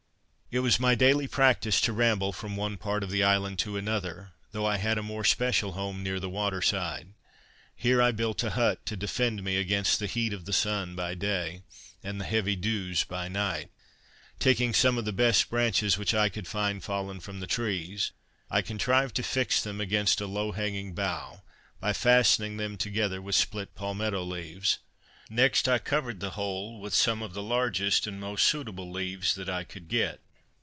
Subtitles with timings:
[0.53, 4.33] It was my daily practice to ramble from one part of the island to another,
[4.51, 7.13] though I had a more special home near the water side.
[7.73, 11.13] Here I built a hut to defend me against the heat of the sun by
[11.15, 11.61] day,
[12.03, 13.69] and the heavy dews by night.
[14.39, 18.11] Taking some of the best branches which I could find fallen from the trees,
[18.49, 21.43] I contrived to fix them against a low hanging bough,
[21.79, 24.79] by fastening them together with split palmeto leaves;
[25.29, 29.47] next I covered the whole with some of the largest and most suitable leaves that
[29.47, 30.19] I could get.